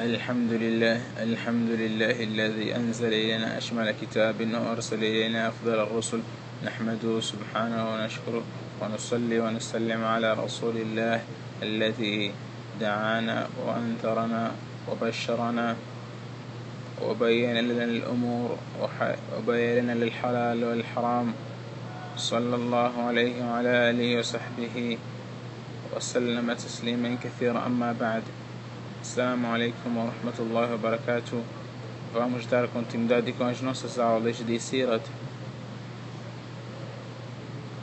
الحمد 0.00 0.52
لله 0.52 1.22
الحمد 1.22 1.70
لله 1.70 2.22
الذي 2.22 2.76
أنزل 2.76 3.06
إلينا 3.06 3.58
أشمل 3.58 3.94
كتاب 4.02 4.34
وأرسل 4.40 4.98
إلينا 4.98 5.48
أفضل 5.48 5.78
الرسل. 5.80 6.20
نحمده 6.66 7.20
سبحانه 7.20 7.94
ونشكره 7.94 8.42
ونصلي 8.82 9.38
ونسلم 9.38 10.04
على 10.04 10.34
رسول 10.34 10.76
الله 10.76 11.20
الذي 11.62 12.32
دعانا 12.80 13.46
وأنذرنا 13.62 14.52
وبشرنا 14.90 15.76
وبين 17.02 17.56
لنا 17.56 17.84
الأمور 17.84 18.58
وبين 19.38 19.84
لنا 19.84 19.92
الحلال 19.92 20.64
والحرام. 20.64 21.32
صلى 22.16 22.56
الله 22.56 22.92
عليه 23.02 23.34
وعلى 23.46 23.90
آله 23.90 24.18
وصحبه 24.18 24.98
وسلم 25.96 26.52
تسليما 26.52 27.16
كثيرا 27.22 27.66
أما 27.66 27.94
بعد. 28.00 28.22
Assalamu 29.04 29.48
alaikum 29.48 29.96
wa 29.96 30.10
rahmatullahi 30.10 30.70
wa 30.70 30.78
barakatuh. 30.78 31.44
Vamos 32.14 32.46
dar 32.46 32.66
continuidade 32.68 33.30
com 33.34 33.44
as 33.44 33.60
nossas 33.60 33.98
aulas 33.98 34.38
de 34.38 34.58
Sirat. 34.58 35.02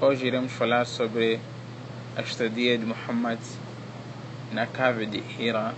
Hoje 0.00 0.26
iremos 0.26 0.50
falar 0.50 0.86
sobre 0.86 1.38
a 2.16 2.22
estadia 2.22 2.78
de 2.78 2.86
Muhammad 2.86 3.38
na 4.50 4.66
cave 4.66 5.04
de 5.04 5.18
Hira. 5.18 5.74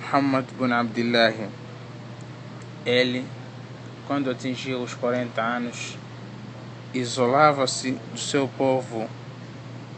Muhammad 0.00 0.46
bin 0.58 0.72
Abdullah, 0.72 1.34
ele, 2.86 3.26
quando 4.06 4.30
atingiu 4.30 4.82
os 4.82 4.94
40 4.94 5.38
anos, 5.42 5.98
isolava-se 6.94 7.90
do 8.10 8.18
seu 8.18 8.48
povo 8.48 9.06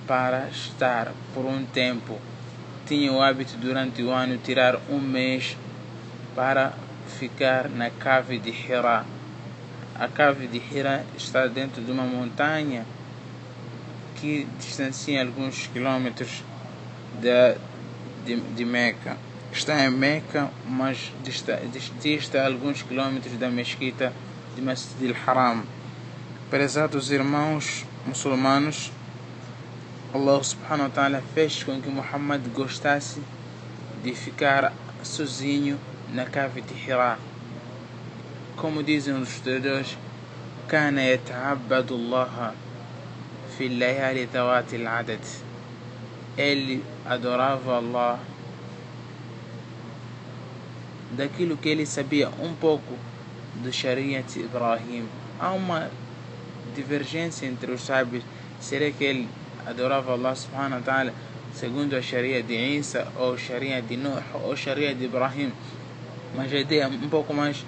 para 0.07 0.49
estar 0.49 1.13
por 1.35 1.45
um 1.45 1.65
tempo. 1.65 2.19
Tinha 2.87 3.13
o 3.13 3.21
hábito 3.21 3.57
durante 3.57 4.03
o 4.03 4.11
ano 4.11 4.39
tirar 4.39 4.77
um 4.89 5.01
mês 5.01 5.57
para 6.35 6.73
ficar 7.19 7.69
na 7.69 7.91
cave 7.91 8.39
de 8.39 8.51
Hira. 8.51 9.05
A 9.99 10.09
cave 10.09 10.47
de 10.47 10.59
Hira 10.59 11.05
está 11.17 11.47
dentro 11.47 11.83
de 11.83 11.91
uma 11.91 12.05
montanha 12.05 12.85
que 14.17 14.47
distancia 14.59 15.21
alguns 15.21 15.67
quilômetros 15.67 16.45
de, 17.21 17.57
de, 18.25 18.41
de 18.55 18.65
Meca. 18.65 19.17
Está 19.53 19.85
em 19.85 19.91
Meca, 19.91 20.51
mas 20.69 21.13
dista, 21.25 21.61
dista 22.01 22.45
alguns 22.45 22.83
quilômetros 22.83 23.39
da 23.39 23.49
mesquita 23.49 24.13
de 24.55 24.63
Masjid 24.63 25.15
al-Haram. 25.27 25.63
Prezados 26.51 27.11
irmãos 27.11 27.85
muçulmanos, 28.07 28.93
Allah 30.16 30.44
subhanahu 30.44 30.90
wa 30.90 30.90
ta'ala 30.90 31.24
fez 31.34 31.64
com 31.64 31.82
que 31.82 31.90
Muhammad 31.90 32.42
gostasse 32.54 33.22
de 34.04 34.14
ficar 34.14 34.74
sozinho 35.04 35.80
na 36.14 36.26
cave 36.26 36.62
de 36.62 36.74
Hira. 36.74 37.18
Como 38.58 38.84
dizem 38.84 39.14
os 39.14 39.30
estudadores, 39.30 39.98
كان 40.70 40.98
يتعبد 40.98 41.92
الله 41.92 42.52
في 43.58 43.66
الليالي 43.66 44.26
ذوات 44.26 44.74
العدد 44.74 45.20
ele 46.38 46.84
adorava 47.06 47.78
Allah 47.78 48.20
daquilo 51.12 51.58
que 51.58 51.70
ele 51.70 51.86
sabia 51.86 52.30
um 52.30 52.54
pouco 52.54 52.98
do 53.56 53.72
Shariat 53.72 54.40
Ibrahim. 54.40 55.08
Há 55.40 55.52
uma 55.52 55.92
divergência 56.74 57.46
entre 57.46 57.72
os 57.72 57.82
sábios. 57.82 58.24
Será 58.62 58.90
que 58.92 59.04
ele 59.04 59.28
adorava 59.67 60.13
Allah 60.13 60.35
subhanahu 60.35 60.81
wa 60.81 60.85
ta'ala 60.85 61.13
segundo 61.53 61.97
a 61.97 62.03
Sharia 62.03 62.43
de 62.43 62.55
Isa 62.55 63.09
ou 63.17 63.37
Sharia 63.37 63.83
de 63.83 63.97
Nuh 63.97 64.23
ou 64.45 64.57
Sharia 64.57 64.95
de 64.95 65.05
Ibrahim? 65.05 65.53
Mas 66.35 66.53
a 66.53 66.59
ideia 66.59 66.89
um 66.89 67.09
pouco 67.09 67.35
mais 67.35 67.65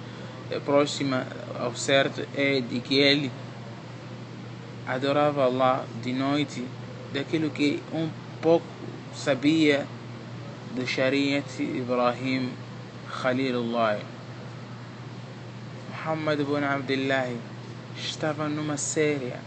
próxima 0.65 1.27
ao 1.59 1.75
certo 1.75 2.25
é 2.35 2.61
de 2.61 2.79
que 2.79 2.97
ele 2.97 3.31
adorava 4.87 5.43
Allah 5.43 5.85
de 6.01 6.13
noite 6.13 6.65
daquilo 7.13 7.49
que 7.49 7.81
um 7.93 8.09
pouco 8.41 8.65
sabia 9.13 9.85
do 10.75 10.85
Shariat 10.87 11.61
Ibrahim 11.61 12.51
Khalilullah. 13.21 13.99
Muhammad 15.89 16.39
ibn 16.39 16.63
Abdullah 16.63 17.29
estava 17.97 18.47
numa 18.47 18.77
séria, 18.77 19.39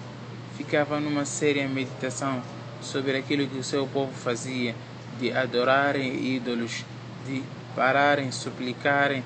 ficava 0.62 1.00
numa 1.00 1.24
séria 1.24 1.68
meditação 1.68 2.40
sobre 2.80 3.16
aquilo 3.16 3.48
que 3.48 3.58
o 3.58 3.64
seu 3.64 3.84
povo 3.84 4.12
fazia, 4.12 4.76
de 5.18 5.32
adorarem 5.32 6.24
ídolos, 6.24 6.84
de 7.26 7.42
pararem, 7.74 8.30
suplicarem 8.30 9.24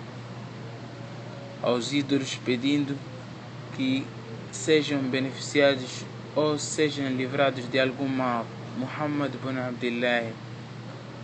aos 1.62 1.92
ídolos 1.92 2.36
pedindo 2.36 2.96
que 3.76 4.06
sejam 4.50 5.00
beneficiados 5.02 6.06
ou 6.34 6.58
sejam 6.58 7.08
livrados 7.08 7.68
de 7.68 7.78
algum 7.78 8.08
mal. 8.08 8.46
Muhammad 8.78 9.34
ibn 9.34 9.58
Abdullah, 9.58 10.32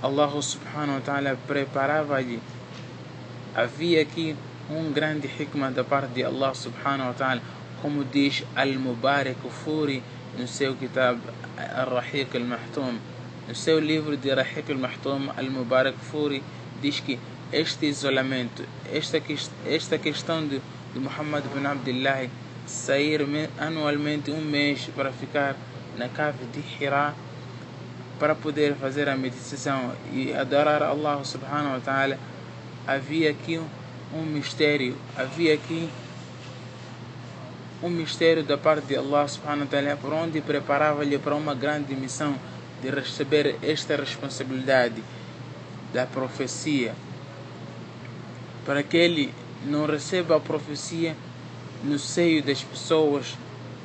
Allah 0.03 0.43
subhanahu 0.43 0.97
wa 0.97 1.01
ta'ala 1.01 1.39
preparava-lhe. 1.47 2.39
Havia 3.55 4.03
aqui 4.03 4.37
um 4.71 4.93
grande 4.93 5.27
hikmah 5.27 5.71
da 5.71 5.83
parte 5.83 6.13
de 6.13 6.23
Allah 6.23 6.55
subhanahu 6.55 7.09
wa 7.09 7.15
ta'ala, 7.15 7.43
como 7.83 8.05
diz 8.05 8.45
Al-Mubarak 8.55 9.43
Furi 9.65 10.03
no 10.39 10.47
seu 10.47 10.77
kitab 10.77 11.19
Al-Rahiq 11.59 12.35
Al-Mahtum. 12.37 12.95
No 13.49 13.55
seu 13.55 13.81
livro 13.81 14.17
de 14.17 14.35
Rahiq 14.35 14.71
Al-Mahtum, 14.71 15.31
Al-Mubarak 15.37 15.99
Furi 15.99 16.41
diz 16.81 17.01
que 17.01 17.19
este 17.51 17.87
isolamento, 17.87 18.63
esta, 18.91 19.19
esta 19.67 19.99
questão 19.99 20.47
de, 20.47 20.61
de 20.95 21.01
Muhammad 21.01 21.43
bin 21.55 21.67
Abdullah 21.67 22.29
sair 22.67 23.21
anualmente 23.59 24.31
um 24.31 24.41
mês 24.41 24.89
para 24.97 25.13
ficar 25.13 25.57
na 25.99 26.09
cave 26.09 26.47
de 26.53 26.61
Hira 26.61 27.15
para 28.19 28.35
poder 28.35 28.75
fazer 28.77 29.09
a 29.09 29.17
meditação 29.17 29.93
e 30.13 30.33
adorar 30.33 30.83
Allah 30.83 31.25
subhanahu 31.25 31.75
wa 31.75 31.81
ta'ala 31.81 32.19
havia 32.87 33.31
aqui 33.31 33.59
um 34.15 34.23
mistério 34.23 34.97
havia 35.17 35.55
aqui 35.55 35.89
um 37.83 37.91
mistério 37.91 38.45
da 38.45 38.57
parte 38.57 38.87
de 38.87 38.97
Allah 38.97 39.27
subhanahu 39.27 39.65
wa 39.65 39.67
ta'ala 39.67 39.97
por 39.97 40.13
onde 40.13 40.41
preparava-lhe 40.41 41.19
para 41.19 41.35
uma 41.35 41.55
grande 41.55 41.95
missão 41.95 42.37
de 42.81 42.91
receber 42.91 43.57
esta 43.63 43.97
responsabilidade 43.97 45.03
da 45.93 46.07
profecia 46.07 46.95
para 48.65 48.83
que 48.83 48.97
ele 48.97 49.35
não 49.67 49.87
receba 49.87 50.37
a 50.37 50.41
profecia 50.41 51.17
no 51.83 51.99
seio 51.99 52.43
das 52.43 52.63
pessoas 52.63 53.37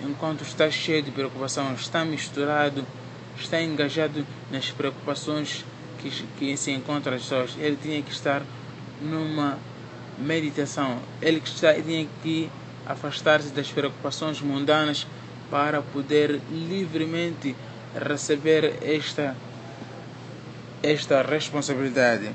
enquanto 0.03 0.41
está 0.41 0.69
cheio 0.69 1.01
de 1.01 1.11
preocupação, 1.11 1.73
está 1.73 2.05
misturado, 2.05 2.85
está 3.39 3.61
engajado 3.61 4.25
nas 4.51 4.69
preocupações 4.69 5.65
que, 5.99 6.09
que 6.37 6.57
se 6.57 6.71
encontram 6.71 7.15
as 7.15 7.23
pessoas. 7.23 7.55
Ele 7.57 7.77
tinha 7.81 8.01
que 8.01 8.11
estar 8.11 8.43
numa 9.01 9.57
meditação, 10.17 10.99
ele 11.21 11.41
está, 11.43 11.73
tinha 11.73 12.07
que 12.23 12.49
afastar-se 12.85 13.49
das 13.49 13.69
preocupações 13.69 14.41
mundanas 14.41 15.07
para 15.49 15.81
poder 15.81 16.41
livremente 16.51 17.55
receber 17.95 18.77
esta, 18.81 19.35
esta 20.83 21.21
responsabilidade. 21.21 22.31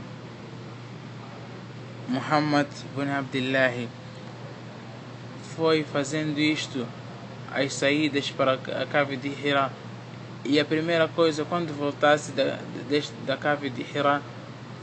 Muhammad 2.08 2.66
bin 2.97 3.10
Abdullah 3.10 3.88
foi 5.56 5.84
fazendo 5.84 6.38
isto 6.38 6.86
as 7.54 7.75
saídas 7.75 8.31
para 8.31 8.54
a 8.54 8.86
cave 8.86 9.16
de 9.16 9.28
Hira 9.28 9.70
e 10.44 10.58
a 10.58 10.64
primeira 10.64 11.06
coisa 11.08 11.44
quando 11.44 11.76
voltasse 11.76 12.32
da, 12.32 12.58
da 13.26 13.36
cave 13.36 13.70
de 13.70 13.82
Hira 13.82 14.20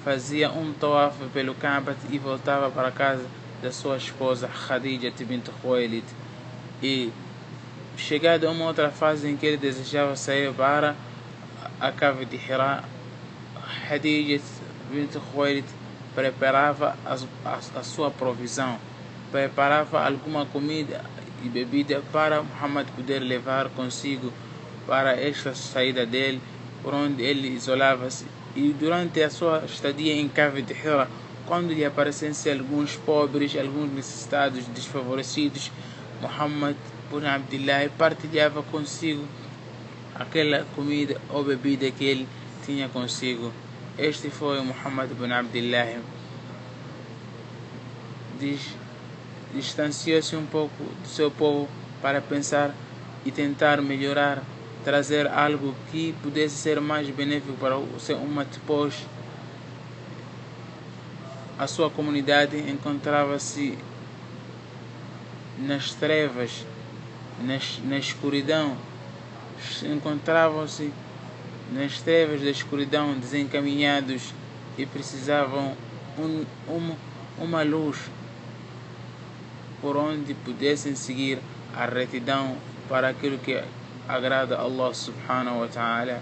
fazia 0.03 0.49
um 0.51 0.71
tawaf 0.73 1.17
pelo 1.33 1.53
Kaaba 1.55 1.95
e 2.09 2.17
voltava 2.17 2.69
para 2.71 2.91
casa 2.91 3.25
da 3.61 3.71
sua 3.71 3.97
esposa 3.97 4.47
Khadija 4.47 5.11
bint 5.25 5.49
Khuwailid 5.61 6.05
e 6.81 7.11
chegado 7.97 8.47
a 8.47 8.51
uma 8.51 8.65
outra 8.65 8.89
fase 8.89 9.27
em 9.27 9.35
que 9.35 9.45
ele 9.45 9.57
desejava 9.57 10.15
sair 10.15 10.53
para 10.53 10.95
a 11.79 11.91
cave 11.91 12.25
de 12.25 12.37
Hira 12.37 12.83
Khadija 13.87 14.41
bint 14.91 15.15
Khuwailid 15.15 15.65
preparava 16.15 16.97
a, 17.05 17.15
a, 17.45 17.79
a 17.79 17.83
sua 17.83 18.09
provisão 18.09 18.79
preparava 19.31 20.03
alguma 20.05 20.45
comida 20.45 21.03
e 21.43 21.49
bebida 21.49 22.01
para 22.11 22.41
Muhammad 22.41 22.87
poder 22.95 23.19
levar 23.19 23.69
consigo 23.69 24.33
para 24.85 25.13
esta 25.19 25.53
saída 25.53 26.05
dele, 26.05 26.41
por 26.83 26.93
onde 26.93 27.23
ele 27.23 27.47
isolava-se. 27.49 28.25
E 28.55 28.73
durante 28.77 29.21
a 29.21 29.29
sua 29.29 29.63
estadia 29.65 30.13
em 30.13 30.27
cave 30.27 30.61
de 30.61 30.73
Hira, 30.73 31.07
quando 31.49 31.73
lhe 31.73 31.83
aparecessem 31.83 32.53
alguns 32.53 32.95
pobres, 32.95 33.57
alguns 33.57 33.91
necessitados, 33.91 34.67
desfavorecidos, 34.67 35.71
Muhammad 36.21 36.75
bin 37.11 37.25
Abdullah 37.25 37.89
partilhava 37.97 38.61
consigo 38.61 39.25
aquela 40.13 40.63
comida 40.75 41.19
ou 41.27 41.43
bebida 41.43 41.89
que 41.89 42.05
ele 42.05 42.27
tinha 42.63 42.87
consigo. 42.87 43.51
Este 43.97 44.29
foi 44.29 44.61
Muhammad 44.61 45.09
ibn 45.09 45.31
Abdullah. 45.31 45.99
Distanciou-se 49.51 50.35
um 50.35 50.45
pouco 50.45 50.83
do 51.01 51.07
seu 51.07 51.31
povo 51.31 51.67
para 51.99 52.21
pensar 52.21 52.75
e 53.25 53.31
tentar 53.31 53.81
melhorar, 53.81 54.43
trazer 54.83 55.25
algo 55.25 55.73
que 55.91 56.13
pudesse 56.21 56.55
ser 56.57 56.79
mais 56.79 57.09
benéfico 57.09 57.53
para 57.53 57.75
o 57.75 57.99
seu 57.99 58.17
umat, 58.17 58.47
pois 58.67 58.93
a 61.59 61.67
sua 61.67 61.89
comunidade 61.89 62.57
encontrava-se 62.71 63.77
nas 65.57 65.93
trevas, 65.93 66.65
nas, 67.41 67.81
na 67.83 67.97
escuridão, 67.97 68.77
encontravam-se 69.83 70.93
nas 71.73 71.99
trevas 71.99 72.41
da 72.41 72.49
escuridão, 72.49 73.19
desencaminhados 73.19 74.33
e 74.77 74.85
precisavam 74.85 75.75
um, 76.17 76.45
uma, 76.65 76.95
uma 77.37 77.63
luz 77.63 77.97
por 79.81 79.97
onde 79.97 80.33
pudessem 80.33 80.95
seguir 80.95 81.39
a 81.75 81.85
retidão 81.85 82.55
para 82.87 83.09
aquilo 83.09 83.37
que 83.37 83.61
agrada 84.07 84.57
Allah 84.57 84.93
subhanahu 84.93 85.59
wa 85.59 85.67
ta'ala 85.67 86.21